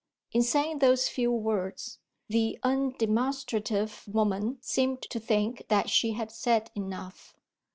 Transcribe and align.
In 0.31 0.41
saying 0.41 0.79
those 0.79 1.07
few 1.09 1.31
words, 1.31 1.99
the 2.27 2.57
undemonstrative 2.63 4.07
woman 4.07 4.57
seemed 4.59 5.03
to 5.03 5.19
think 5.19 5.67
that 5.67 5.91
she 5.91 6.13
had 6.13 6.31
said 6.31 6.71
enough. 6.73 7.35